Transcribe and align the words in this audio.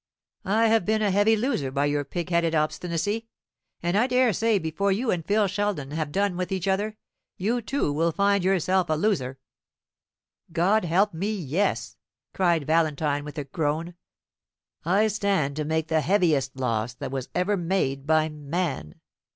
I 0.49 0.65
have 0.65 0.83
been 0.83 1.03
a 1.03 1.11
heavy 1.11 1.35
loser 1.37 1.69
by 1.69 1.85
your 1.85 2.03
pigheaded 2.03 2.55
obstinacy; 2.55 3.27
and 3.83 3.95
I 3.95 4.07
dare 4.07 4.33
say 4.33 4.57
before 4.57 4.91
you 4.91 5.11
and 5.11 5.23
Phil 5.23 5.45
Sheldon 5.45 5.91
have 5.91 6.11
done 6.11 6.35
with 6.35 6.51
each 6.51 6.67
other, 6.67 6.97
you 7.37 7.61
too 7.61 7.93
will 7.93 8.11
find 8.11 8.43
yourself 8.43 8.89
a 8.89 8.95
loser." 8.95 9.37
"God 10.51 10.85
help 10.85 11.13
me, 11.13 11.31
yes!" 11.35 11.97
cried 12.33 12.65
Valentine, 12.65 13.23
with 13.23 13.37
a 13.37 13.43
groan; 13.43 13.93
"I 14.83 15.07
stand 15.07 15.55
to 15.57 15.65
make 15.65 15.87
the 15.89 16.01
heaviest 16.01 16.55
loss 16.57 16.95
that 16.95 17.11
was 17.11 17.29
ever 17.35 17.55
made 17.55 18.07
by 18.07 18.27
man." 18.27 18.95